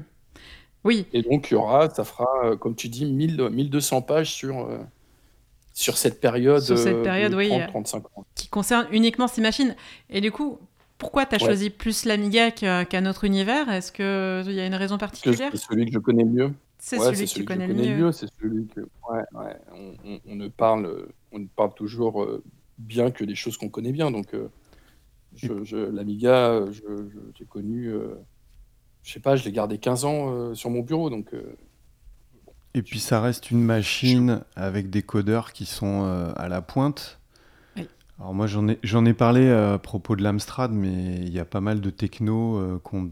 [0.83, 4.33] Oui, Et donc, il y aura, ça fera, euh, comme tu dis, 1000, 1200 pages
[4.33, 4.79] sur, euh,
[5.71, 8.25] sur cette période, Sur cette euh, période, de oui, 30-35 ans.
[8.35, 9.75] qui concerne uniquement ces machines.
[10.09, 10.59] Et du coup,
[11.03, 11.45] pourquoi tu as Ouais.
[11.45, 13.69] choisi plus l'Amiga qu'un autre univers?
[13.69, 15.51] Est-ce qu'il y a une raison particulière?
[15.51, 16.53] c'est celui que je connais le mieux.
[16.79, 18.11] C'est Ouais, celui que tu celui que je connais le connais mieux.
[18.11, 18.81] C'est celui que.
[18.81, 19.57] Ouais, ouais.
[19.73, 22.43] On, on- on ne parle, on ne parle toujours euh,
[22.77, 24.11] bien que des choses qu'on connaît bien.
[24.11, 24.49] Donc, euh,
[25.35, 27.87] je, je- l'Amiga, je, je- j'ai connu.
[27.87, 28.15] euh,
[29.03, 31.09] je sais pas, je l'ai gardé 15 ans euh, sur mon bureau.
[31.09, 31.55] Donc, euh,
[32.73, 37.19] Et puis ça reste une machine avec des codeurs qui sont euh, à la pointe.
[38.19, 41.39] Alors moi j'en ai, j'en ai parlé euh, à propos de l'Amstrad, mais il y
[41.39, 43.11] a pas mal de technos euh, qu'on-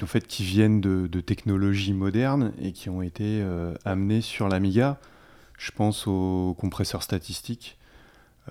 [0.00, 4.48] en fait, qui viennent de, de technologies modernes et qui ont été euh, amenés sur
[4.48, 4.98] l'Amiga.
[5.58, 7.78] Je pense aux compresseurs statistiques,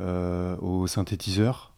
[0.01, 1.73] euh, aux synthétiseurs,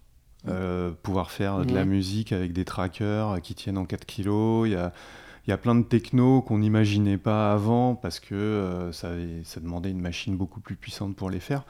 [0.47, 4.65] euh, pouvoir faire de la musique avec des trackers qui tiennent en 4 kg.
[4.65, 4.91] Il y a,
[5.47, 9.59] il y a plein de technos qu'on n'imaginait pas avant parce que ça, avait- ça
[9.59, 11.65] demandait une machine beaucoup plus puissante pour les faire.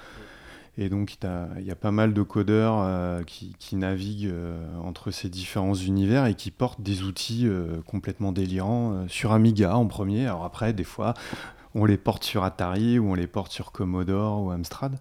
[0.82, 1.18] Et donc,
[1.60, 5.74] il y a pas mal de codeurs euh, qui, qui naviguent euh, entre ces différents
[5.74, 10.26] univers et qui portent des outils euh, complètement délirants sur Amiga en premier.
[10.26, 11.16] Alors après, des fois,
[11.76, 14.98] on les porte sur Atari ou on les porte sur Commodore ou Amstrad.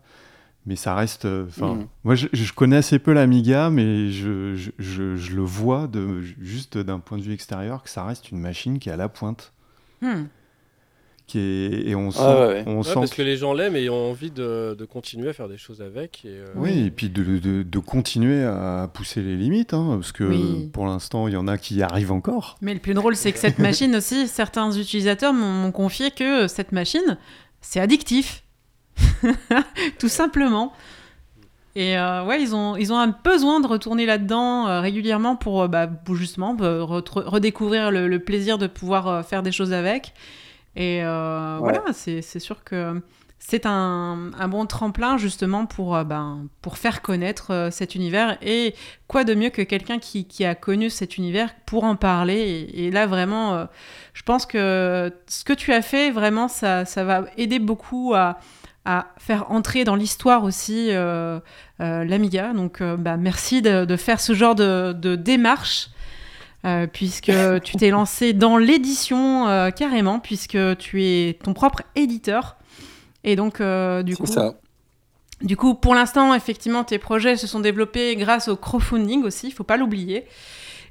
[0.67, 1.27] Mais ça reste.
[1.27, 1.87] Enfin, Mhm.
[2.03, 6.21] moi, je, je connais assez peu l'Amiga, mais je, je- je- je le vois de,
[6.21, 9.09] juste d'un point de vue extérieur que ça reste une machine qui est à la
[9.09, 9.53] pointe.
[10.03, 10.25] Hmm.
[11.29, 12.65] Qui est, et on sent, ouais, ouais.
[12.67, 15.33] on Ouais, sent parce que les gens l'aiment et ont envie de, de continuer à
[15.35, 16.25] faire des choses avec.
[16.25, 20.11] Et, euh, Oui, et puis de, de- de continuer à pousser les limites, hein, parce
[20.13, 20.71] que Oui.
[20.73, 22.57] pour l'instant, il y en a qui y arrivent encore.
[22.63, 26.73] Mais le plus drôle, c'est que cette machine aussi, certains utilisateurs m'ont confié que cette
[26.73, 27.19] machine,
[27.61, 28.43] c'est addictif.
[29.99, 30.73] Tout simplement.
[31.77, 35.63] Et euh, ouais, ils ont, ils ont un besoin de retourner là-dedans euh, régulièrement pour,
[35.63, 39.73] euh, bah, pour justement euh, redécouvrir le, le plaisir de pouvoir euh, faire des choses
[39.73, 40.13] avec.
[40.79, 41.73] Et euh, Ouais.
[41.75, 43.03] voilà, c'est sûr que
[43.41, 48.37] c'est un, un bon tremplin justement pour, euh, ben, pour faire connaître euh, cet univers.
[48.43, 48.75] Et
[49.09, 52.37] quoi de mieux que quelqu'un qui, qui a connu cet univers pour en parler?
[52.75, 53.65] Et, et là, vraiment, euh,
[54.13, 58.39] je pense que ce que tu as fait, vraiment, ça, ça va aider beaucoup à,
[58.85, 61.39] à faire entrer dans l'histoire aussi euh,
[61.81, 62.53] euh, l'Amiga.
[62.53, 65.91] Donc, bah, merci de, de faire ce genre de, de démarche.
[66.65, 72.57] Euh, puisque tu t'es lancé dans l'édition euh, carrément, puisque tu es ton propre éditeur.
[73.25, 74.55] Et donc, euh, du coup, ça.
[75.41, 79.53] du coup, pour l'instant, effectivement, tes projets se sont développés grâce au crowdfunding aussi, il
[79.53, 80.27] faut pas l'oublier.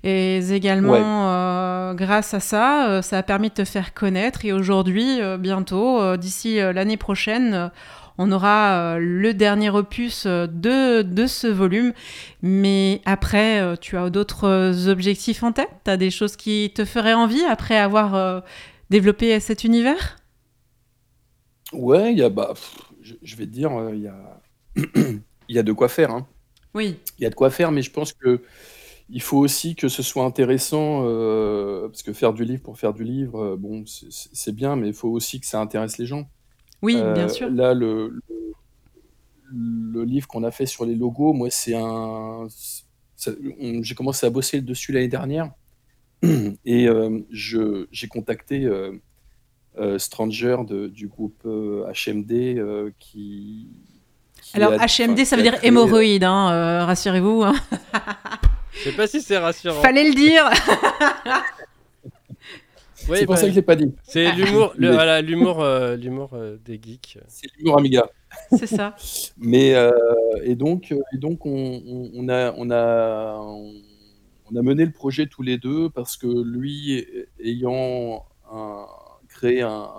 [0.04, 1.96] Et également, Ouais.
[1.96, 4.46] grâce à ça, ça a permis de te faire connaître.
[4.46, 7.72] Et aujourd'hui, bientôt, d'ici l'année prochaine,
[8.18, 11.94] on aura euh, le dernier opus euh, de, de ce volume.
[12.42, 15.70] Mais après, euh, tu as d'autres objectifs en tête?
[15.86, 18.44] Tu as des choses qui te feraient envie après avoir
[18.90, 20.18] développé cet univers?
[21.74, 22.54] Ouais, il y a, bah,
[23.02, 24.42] je, je vais te dire, il y a,
[25.50, 26.12] y a de quoi faire.
[26.12, 26.28] Hein.
[26.74, 26.98] Oui.
[27.20, 28.42] Il y a de quoi faire, mais je pense que
[29.10, 32.94] il faut aussi que ce soit intéressant, euh, parce que faire du livre pour faire
[32.94, 36.30] du livre, euh, bon, c'est bien, mais il faut aussi que ça intéresse les gens.
[36.82, 37.50] Oui, Euh, bien sûr.
[37.50, 38.54] Là, le, le,
[39.94, 42.48] le livre qu'on a fait sur les logos, moi, c'est un.
[43.82, 45.52] J'ai commencé à bosser dessus l'année dernière,
[46.66, 48.92] et euh, je- j'ai contacté euh,
[49.80, 53.70] euh, Stranger de- du groupe euh, HMD euh, qui.
[54.42, 57.44] qui Alors, a- HMD, ça veut dire créé- hémorroïde, hein, euh, rassurez-vous.
[57.44, 57.56] hein.
[58.74, 59.82] Je sais pas si c'est rassurant.
[59.82, 60.48] Fallait le dire
[62.98, 63.94] C'est pour bah, ça que je l'ai pas dit.
[64.04, 67.20] C'est l'humour, le- Mais- voilà, l'humour, euh, l'humour euh, des geeks.
[67.28, 68.10] C'est l'humour Amiga.
[68.52, 68.96] C'est ça.
[69.38, 69.92] Mais euh,
[70.44, 75.28] et donc, et donc on, on- on a, on, a, on a mené le projet
[75.28, 77.06] tous les deux parce que lui,
[77.44, 78.86] ayant un-
[79.30, 79.90] créé un-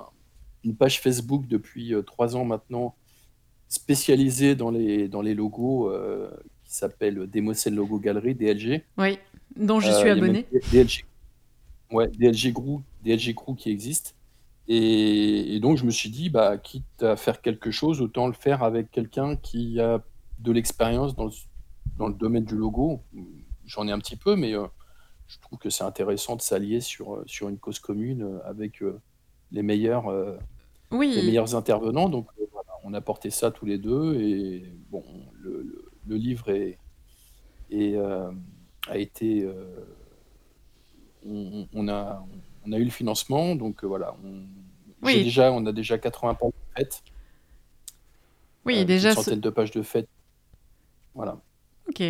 [0.64, 2.96] une page Facebook depuis trois ans maintenant,
[3.68, 6.30] spécialisée dans les, dans les logos, euh,
[6.64, 8.82] qui s'appelle Demoscene Logo Gallery, DLG.
[8.98, 9.18] Oui,
[9.56, 10.46] dont je suis abonné.
[10.72, 11.04] DLG,
[11.92, 12.52] ouais, DLG
[12.98, 14.14] Crew, DLG Crew qui existe.
[14.68, 18.34] Et, et donc je me suis dit, bah, quitte à faire quelque chose, autant le
[18.34, 20.02] faire avec quelqu'un qui a
[20.40, 21.32] de l'expérience dans le,
[21.96, 23.00] dans le domaine du logo.
[23.66, 24.66] J'en ai un petit peu, mais euh,
[25.26, 28.82] je trouve que c'est intéressant de s'allier sur, euh, sur une cause commune euh, avec
[28.82, 29.00] euh,
[29.52, 30.36] les, meilleurs, euh,
[31.16, 32.08] les meilleurs intervenants.
[32.10, 34.14] Donc voilà, on a porté ça tous les deux.
[34.20, 35.02] Et bon,
[35.40, 36.78] le, le- le livre est,
[37.70, 39.46] est, a été.
[41.26, 44.14] on, on a, on a eu le financement, donc euh, voilà.
[44.24, 44.42] On,
[45.02, 45.12] Oui.
[45.14, 47.02] j'ai déjà, on a déjà 80 pages de fête.
[48.64, 49.10] Oui, euh, déjà.
[49.10, 50.08] Une ce- centaine de pages de fête.
[51.14, 51.38] Voilà.
[51.88, 52.02] Ok.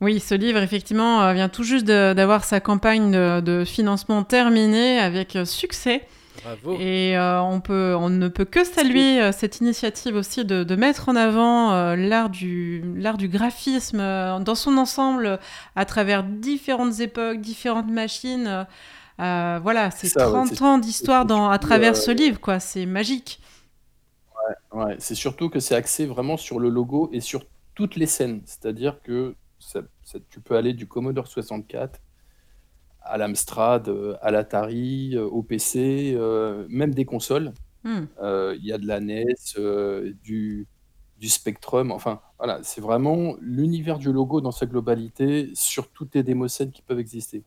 [0.00, 4.98] Oui, ce livre, effectivement, euh, vient tout juste d'avoir sa campagne de, de financement terminée
[4.98, 6.06] avec succès.
[6.42, 6.76] Bravo.
[6.78, 10.76] Et euh, on, peut, on ne peut que saluer euh, cette initiative aussi de, de
[10.76, 15.38] mettre en avant euh, l'art du, l'art du graphisme euh, dans son ensemble
[15.76, 18.66] à travers différentes époques, différentes machines.
[19.20, 22.10] Euh, euh, voilà, c'est Ça, ouais, 30 c'est- ans d'histoire dans, à travers euh, ce
[22.10, 22.60] livre, quoi.
[22.60, 23.40] C'est magique.
[24.72, 28.42] Ouais, c'est surtout que c'est axé vraiment sur le logo et sur toutes les scènes.
[28.44, 31.98] C'est-à-dire que ça- ça- tu peux aller du Commodore 64
[33.02, 37.52] à l'Amstrad, euh, à l'Atari, euh, au PC, euh, même des consoles.
[37.84, 38.04] Hmm.
[38.22, 39.24] Euh, Il y a de la NES,
[39.58, 40.66] euh, du,
[41.18, 41.90] du Spectrum.
[41.90, 46.82] Enfin, voilà, c'est vraiment l'univers du logo dans sa globalité sur toutes les démoscènes qui
[46.82, 47.42] peuvent exister.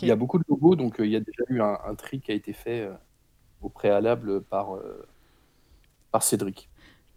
[0.00, 1.94] Il y a beaucoup de logos, donc euh, il y a déjà eu un, un
[1.94, 2.92] tri qui a été fait euh,
[3.60, 5.06] au préalable par, euh,
[6.12, 6.68] par Cédric.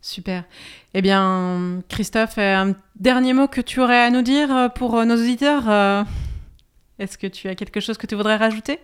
[0.02, 0.46] Super.
[0.94, 6.06] Eh bien, Christophe, un dernier mot que tu aurais à nous dire pour nos auditeurs
[7.00, 8.80] Est-ce que tu as quelque chose que tu voudrais rajouter?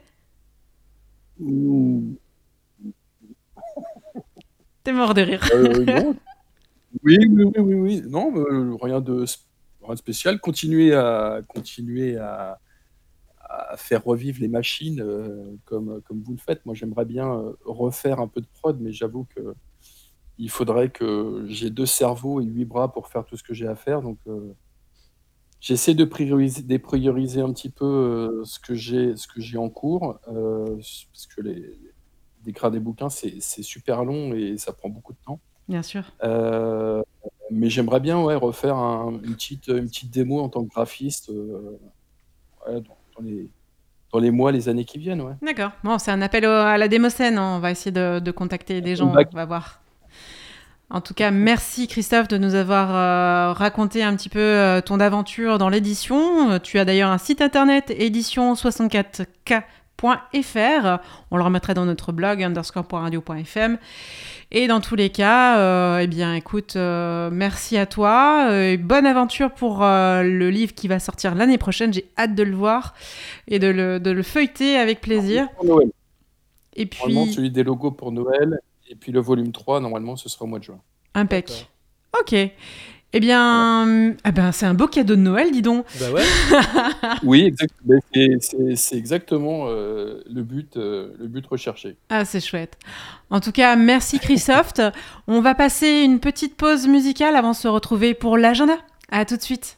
[4.84, 5.48] T'es mort de rire.
[5.54, 6.16] Euh, non.
[7.04, 8.04] Oui, oui, oui, oui, oui.
[8.06, 8.34] Non,
[8.82, 9.24] rien de,
[9.82, 10.42] rien de spécial.
[10.42, 12.60] Continuer à, continuer à,
[13.52, 16.66] à faire revivre les machines euh, comme, comme vous le faites.
[16.66, 19.54] Moi, j'aimerais bien euh, refaire un peu de prod, mais j'avoue que
[20.38, 23.68] il faudrait que j'ai deux cerveaux et huit bras pour faire tout ce que j'ai
[23.68, 24.02] à faire.
[24.02, 24.54] Donc, euh,
[25.60, 29.70] j'essaie de prioriser, de prioriser un petit peu ce que j'ai, ce que j'ai en
[29.70, 31.78] cours, parce que les,
[32.44, 35.40] d'écrire des bouquins, c'est c'est super long et ça prend beaucoup de temps.
[35.68, 36.12] Bien sûr.
[37.52, 41.30] Mais j'aimerais bien ouais, refaire un- une, petite, une petite démo en tant que graphiste
[41.30, 43.50] ouais, dans, dans les,
[44.14, 45.22] dans les mois, les années qui viennent.
[45.22, 45.34] Ouais.
[45.42, 45.72] D'accord.
[45.84, 47.38] Bon, c'est un appel au- à la démocène.
[47.38, 47.56] hein.
[47.58, 49.10] On va essayer de, de contacter des gens.
[49.34, 49.82] On va voir.
[50.94, 55.00] En tout cas, merci Christophe de nous avoir euh, raconté un petit peu euh, ton
[55.00, 56.52] aventure dans l'édition.
[56.52, 59.62] Euh, Tu as d'ailleurs un site internet édition64k.fr.
[60.04, 63.78] On le remettra dans notre blog underscore.radio.fm.
[64.54, 68.48] Et dans tous les cas, euh, eh bien, écoute, euh, merci à toi.
[68.50, 71.94] euh, et bonne aventure pour euh, le livre qui va sortir l'année prochaine.
[71.94, 72.94] J'ai hâte de le voir
[73.48, 75.50] et de le, de le feuilleter avec plaisir.
[75.52, 75.92] Pour Noël.
[76.76, 78.60] Et Normalement, puis, celui des logos pour Noël.
[78.90, 80.80] Et puis le volume 3, normalement, ce sera au mois de juin.
[81.14, 81.70] impec.
[82.20, 82.36] Ok.
[83.14, 85.86] Eh bien, ah ben, c'est un beau cadeau de Noël, dis donc.
[86.00, 86.24] Bah ouais.
[87.24, 87.74] Oui, exact-
[88.14, 91.98] c'est- c'est c'est exactement euh, le, but, euh, le but recherché.
[92.10, 92.78] Ah, c'est chouette.
[93.30, 94.72] En tout cas, merci Christophe.
[95.28, 98.78] On va passer une petite pause musicale avant de se retrouver pour l'agenda.
[99.12, 99.78] À tout de suite.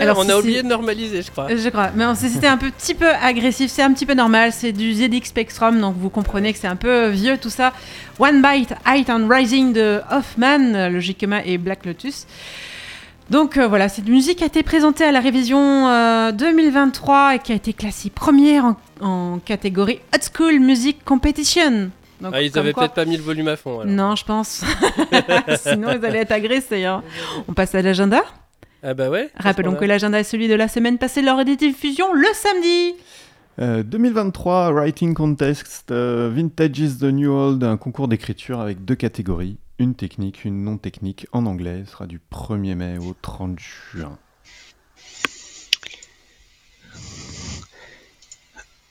[0.00, 1.48] Alors, on si a oublié de normaliser, je crois.
[1.54, 1.90] Je crois.
[1.94, 4.52] Mais c'était un petit peu agressif, c'est un petit peu normal.
[4.52, 7.72] C'est du ZX Spectrum, donc vous comprenez que c'est un peu vieux tout ça.
[8.18, 12.26] One Bite, Height and Rising de Hoffman, euh, logiquement, et Black Lotus.
[13.30, 17.52] Donc euh, voilà, cette musique a été présentée à la révision euh, 2023 et qui
[17.52, 21.90] a été classée première en, en catégorie Hot School Music Competition.
[22.22, 23.80] Donc, Ah, ils avaient peut-être pas mis le volume à fond.
[23.80, 23.86] alors.
[23.92, 24.64] Non, je pense.
[25.62, 26.84] Sinon, ils allaient être agressés.
[26.84, 27.02] hein.
[27.46, 28.22] On passe à l'agenda.
[28.82, 29.30] Ah bah ouais.
[29.34, 32.94] Rappelons que l'agenda est celui de la semaine passée lors des diffusions le samedi.
[33.58, 38.94] Euh, 2023 Writing Contest euh, Vintage is the New Old, un concours d'écriture avec deux
[38.94, 43.58] catégories, une technique, une non technique en anglais, Ce sera du 1er mai au 30
[43.58, 44.16] juin.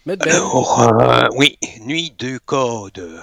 [0.05, 0.17] Ben.
[0.21, 3.21] Alors, euh, oui, Nuit de Code.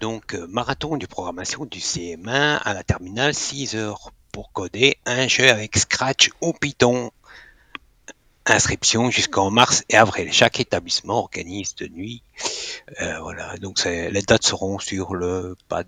[0.00, 5.28] Donc, euh, marathon de programmation du CM1 à la terminale, 6 heures pour coder un
[5.28, 7.10] jeu avec Scratch ou Python.
[8.46, 10.32] Inscription jusqu'en mars et avril.
[10.32, 12.22] Chaque établissement organise de nuit.
[13.00, 15.86] Euh, voilà, donc les dates seront sur le pad.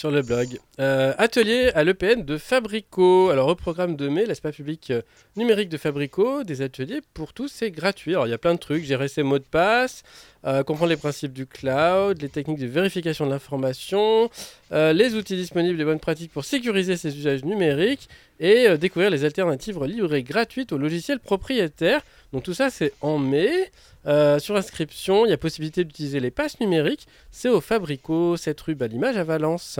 [0.00, 0.58] Sur le blog.
[0.78, 3.28] Euh, atelier à l'EPN de Fabrico.
[3.28, 5.02] Alors, au programme de mai, l'espace public euh,
[5.36, 8.12] numérique de Fabrico, des ateliers pour tous, c'est gratuit.
[8.12, 10.02] Alors, il y a plein de trucs gérer ses mots de passe,
[10.46, 14.30] euh, comprendre les principes du cloud, les techniques de vérification de l'information,
[14.72, 19.10] euh, les outils disponibles, les bonnes pratiques pour sécuriser ses usages numériques et euh, découvrir
[19.10, 22.00] les alternatives libres et gratuites aux logiciels propriétaires.
[22.32, 23.70] Donc, tout ça, c'est en mai.
[24.06, 27.06] Euh, sur inscription, il y a possibilité d'utiliser les passes numériques.
[27.30, 29.78] C'est au Fabrico, 7 rue Balimage à Valence.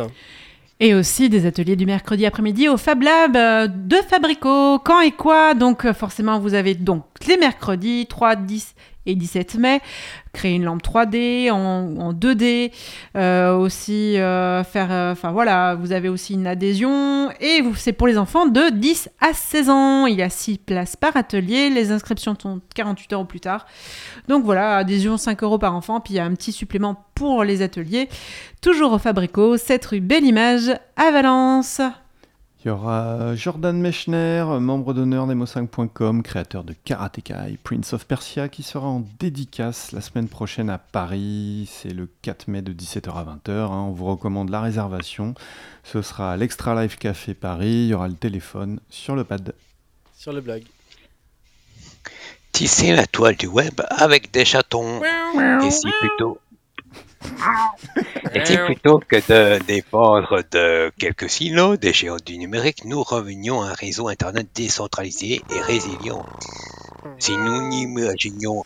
[0.78, 3.32] Et aussi des ateliers du mercredi après-midi au Fab Lab
[3.86, 4.78] de Fabrico.
[4.78, 5.54] Quand et quoi?
[5.54, 8.74] Donc forcément, vous avez donc les mercredis 3, 10
[9.06, 9.80] et 17 mai.
[10.32, 11.56] Créer une lampe 3D en,
[11.98, 12.72] en 2D.
[13.16, 14.92] euh, aussi euh, faire...
[14.92, 17.30] euh, Enfin voilà, vous avez aussi une adhésion.
[17.40, 20.06] Et c'est pour les enfants de 10 à 16 ans.
[20.06, 21.70] Il y a 6 places par atelier.
[21.70, 23.66] Les inscriptions sont 48 heures au plus tard.
[24.28, 26.00] Donc voilà, adhésion 5 euros par enfant.
[26.00, 28.08] Puis il y a un petit supplément pour les ateliers.
[28.62, 31.80] Toujours au Fabrico, 7 rue Belle Image à Valence.
[32.62, 38.50] Il y aura Jordan Mechner, membre d'honneur d'Emo5.com, créateur de Karateka et Prince of Persia,
[38.50, 41.66] qui sera en dédicace la semaine prochaine à Paris.
[41.72, 43.50] C'est le 4 mai de 17h à 20h.
[43.50, 43.86] hein.
[43.88, 45.34] On vous recommande la réservation.
[45.84, 47.84] Ce sera à l'Extra Life Café Paris.
[47.84, 49.54] Il y aura le téléphone sur le pad.
[50.14, 50.62] Sur le blog.
[52.52, 55.00] Tisser la toile du web avec des chatons.
[55.64, 56.38] Et si plutôt.
[58.34, 63.62] Et si plutôt que de dépendre de quelques silos des géants du numérique, nous revenions
[63.62, 66.24] à un réseau internet décentralisé et résilient.
[67.18, 68.64] Si nous imaginions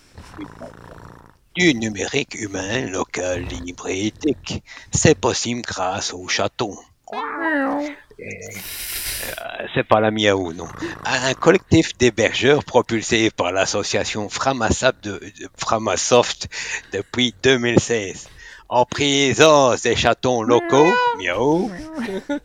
[1.55, 6.77] du numérique humain, local, libre et éthique, c'est possible grâce aux chatons.
[8.19, 10.67] Et, euh, c'est pas la miaou, non.
[11.05, 16.49] Un collectif d'hébergeurs propulsé par l'association Framasoft, de, de- Framasoft
[16.93, 18.29] depuis 2016.
[18.69, 21.71] En présence des chatons locaux, miaou,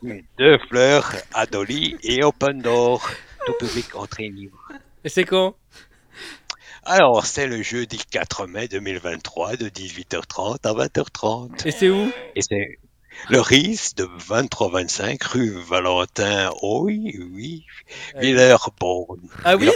[0.38, 3.08] deux fleurs, Adoli et Open Door,
[3.46, 4.68] tout public entrée libre.
[5.02, 5.56] Et c'est quand?
[6.84, 11.66] Alors, c'est le jeudi 4 mai 2023 de 18h30 à 20h30.
[11.66, 12.10] Et c'est où?
[12.36, 12.78] Et c'est
[13.28, 17.64] le RIS de 2325 rue Valentin, oui, oui,
[18.16, 19.28] Villers-Borne.
[19.44, 19.70] Ah oui?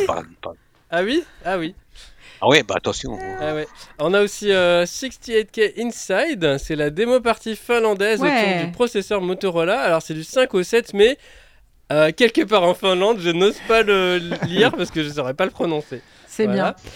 [0.90, 1.24] Ah oui?
[1.45, 1.74] Ah oui.
[2.45, 3.18] Ah ouais, bah attention.
[3.40, 3.66] Ah ouais.
[3.99, 8.28] On a aussi euh, 68K Inside, c'est la démo partie finlandaise Ouais.
[8.28, 9.80] autour du processeur Motorola.
[9.80, 11.16] Alors c'est du 5 au 7 mai,
[11.90, 13.18] euh, quelque part en Finlande.
[13.20, 16.03] Je n'ose pas le lire parce que je ne saurais pas le prononcer.
[16.26, 16.72] C'est Voilà.
[16.82, 16.90] bien.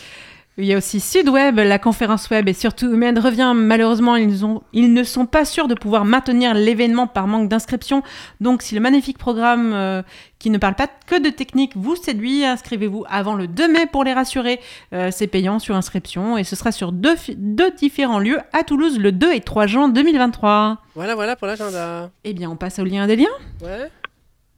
[0.60, 3.52] Il y a aussi Sudweb, la conférence web, et surtout Humaine revient.
[3.54, 8.02] Malheureusement, ils, ont, ils ne sont pas sûrs de pouvoir maintenir l'événement par manque d'inscription.
[8.40, 10.02] Donc, si le magnifique programme euh,
[10.40, 14.02] qui ne parle pas que de technique vous séduit, inscrivez-vous avant le 2 mai pour
[14.02, 14.58] les rassurer.
[14.92, 18.98] Euh, C'est payant sur inscription et ce sera sur deux, deux différents lieux à Toulouse
[18.98, 20.78] le 2 et 3 juin 2023.
[20.96, 22.10] Voilà, voilà pour l'agenda.
[22.24, 23.26] Eh bien, on passe au lien des liens.
[23.62, 23.88] Ouais.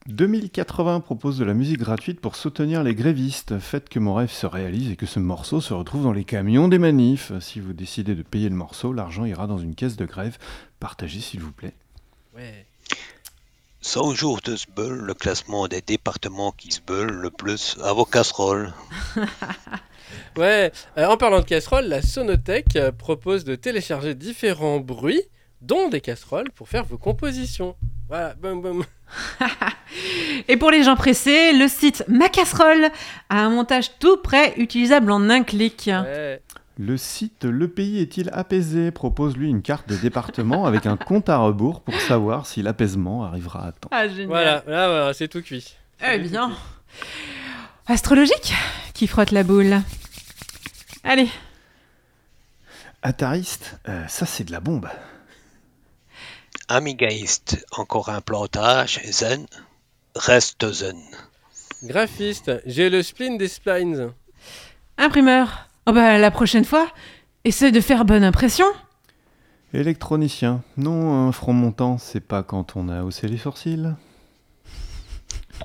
[0.06, 3.58] 2080 propose de la musique gratuite pour soutenir les grévistes.
[3.58, 6.68] Faites que mon rêve se réalise et que ce morceau se retrouve dans les camions
[6.68, 7.32] des manifs.
[7.40, 10.38] Si vous décidez de payer le morceau, l'argent ira dans une caisse de grève.
[10.80, 11.74] Partagez s'il vous plaît.
[12.34, 12.66] Ouais.
[13.82, 18.72] 100 jours de Sbeul, le classement des départements qui Sbeul le plus à vos casseroles.
[20.36, 25.22] Ouais, euh, en parlant de casseroles, la Sonothèque euh, propose de télécharger différents bruits,
[25.60, 27.76] dont des casseroles, pour faire vos compositions.
[28.08, 28.84] Voilà, boum boum.
[30.48, 32.90] Et pour les gens pressés, le site Ma Casserole
[33.28, 35.90] a un montage tout prêt, utilisable en un clic.
[35.92, 36.42] Ouais.
[36.78, 41.28] Le site Le Pays est-il apaisé propose lui une carte des départements avec un compte
[41.28, 43.90] à rebours pour savoir si l'apaisement arrivera à temps.
[43.90, 44.28] Ah, génial.
[44.28, 45.76] Voilà, là, voilà, c'est tout cuit.
[46.02, 46.52] Eh bien.
[47.86, 48.54] Astrologique
[48.94, 49.80] qui frotte la boule.
[51.04, 51.28] Allez,
[53.02, 54.88] Atariste, euh, ça c'est de la bombe.
[56.70, 59.48] Amigaïste, encore un plantage, zen,
[60.14, 61.02] reste zen.
[61.82, 64.12] Graphiste, j'ai le spleen des splines.
[64.96, 65.68] imprimeur.
[65.86, 66.86] Oh bah la prochaine fois,
[67.42, 68.66] essaie de faire bonne impression.
[69.74, 73.92] Électronicien, non, un front montant, c'est pas quand on a haussé les sourcils.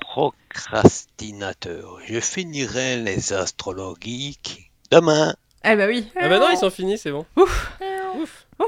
[0.02, 5.36] Procrastinateur, je finirai les astrologiques demain.
[5.64, 6.12] Eh bah oui.
[6.16, 7.28] Ah bah non, ils sont finis, c'est bon.
[7.36, 7.80] Ouf.
[8.20, 8.45] Ouf.
[8.60, 8.68] Ouais,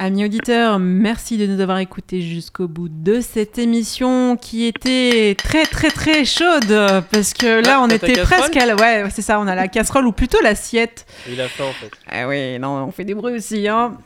[0.00, 5.64] Amis auditeurs, merci de nous avoir écoutés jusqu'au bout de cette émission qui était très
[5.66, 6.72] très très chaude
[7.10, 8.76] parce que là Ah, on était casserole presque à la...
[8.76, 11.04] ouais c'est ça on a la casserole ou plutôt l'assiette.
[11.28, 11.90] Il a faim en fait.
[12.08, 13.96] Ah oui non on fait des bruits aussi hein.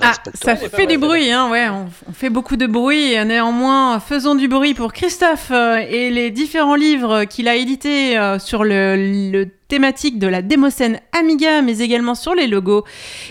[0.00, 0.56] Ah, Respecte-toi.
[0.56, 3.16] ça fait du bruit, hein, ouais, on, on fait beaucoup de bruit.
[3.24, 8.38] Néanmoins, faisons du bruit pour Christophe euh, et les différents livres qu'il a édités euh,
[8.38, 12.84] sur le, le thématique de la démocène Amiga, mais également sur les logos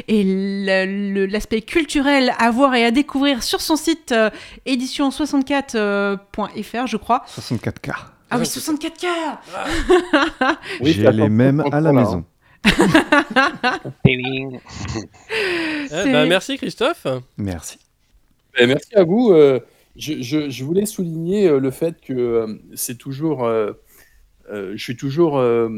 [0.08, 0.24] et
[1.30, 4.30] l'aspect culturel à voir et à découvrir sur son site euh,
[4.68, 7.24] édition64.fr, je crois.
[7.38, 7.92] 64K.
[8.30, 9.06] Ah oui, 64K
[10.82, 12.24] Oui, J'ai les mêmes à la maison.
[14.06, 14.60] Eh
[16.12, 17.08] bah, merci Christophe.
[17.38, 17.78] Merci.
[18.60, 19.32] Eh, merci à vous.
[19.32, 19.60] euh,
[19.96, 23.74] je, je- je voulais souligner euh, le fait que euh, c'est toujours, euh,
[24.52, 25.70] euh, je suis toujours euh,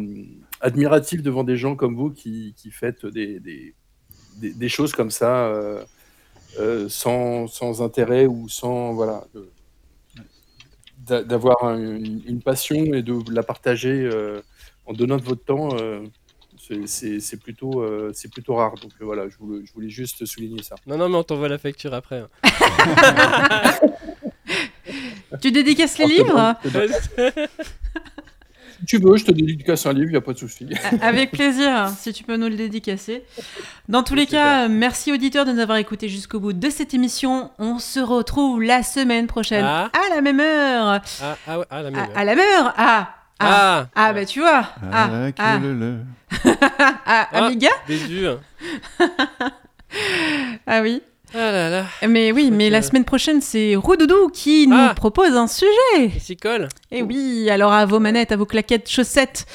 [0.61, 3.73] admiratif devant des gens comme vous qui, qui faites des, des,
[4.37, 5.83] des- des choses comme ça euh,
[6.59, 9.23] euh, sans, sans intérêt ou sans voilà
[10.97, 14.41] d'avoir un- une, passion et de la partager euh,
[14.85, 15.69] en donnant de votre temps.
[15.75, 16.01] euh,
[16.57, 18.73] c'est- plutôt, euh, c'est plutôt rare.
[18.75, 20.75] Donc euh, voilà, je voulais, je voulais juste souligner ça.
[20.85, 22.19] Non, non, mais on t'envoie la facture après.
[22.19, 22.29] hein.
[25.41, 26.55] Tu dédicaces les livres?
[28.79, 30.67] Si tu veux, je te dédicace un livre, il n'y a pas de souci.
[31.01, 33.23] Avec plaisir, si tu peux nous le dédicacer.
[33.89, 34.41] Dans tous les Super.
[34.41, 37.51] cas, merci auditeurs de nous avoir écoutés jusqu'au bout de cette émission.
[37.59, 39.91] On se retrouve la semaine prochaine Ah.
[39.93, 41.01] à la même heure.
[41.21, 41.99] Ah, ah ouais, ah, la même.
[42.15, 45.41] À, à la même heure Ah Ah, Ah, ah bah tu vois Ah, Ah, que
[45.41, 45.97] ah, le le.
[46.79, 47.45] ah, Ah.
[47.45, 48.27] Amiga déçu.
[48.27, 48.39] hein.
[50.67, 51.01] Ah oui.
[51.33, 54.93] Ah là là, Mais oui, mais que- la semaine prochaine, c'est Roudoudou qui nous Ah.
[54.95, 55.69] propose un sujet.
[55.97, 56.67] il s'y colle.
[56.91, 59.45] Et oui, alors à vos manettes, à vos claquettes, chaussettes,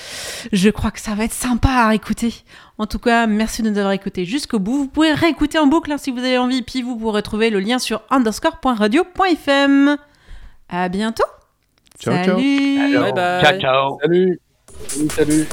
[0.53, 2.33] je crois que ça va être sympa à écouter.
[2.79, 4.77] En tout cas, merci de nous avoir écoutés jusqu'au bout.
[4.79, 7.59] Vous pouvez réécouter en boucle hein, si vous avez envie, puis vous pourrez trouver le
[7.61, 9.97] lien sur underscore.radio.fm.
[10.69, 11.25] À bientôt.
[11.99, 12.37] Ciao, ciao.
[12.37, 12.99] Salut.
[12.99, 13.43] Bye bye.
[13.43, 13.99] Ciao, ciao.
[14.01, 14.41] Salut
[14.89, 15.47] Salut, salut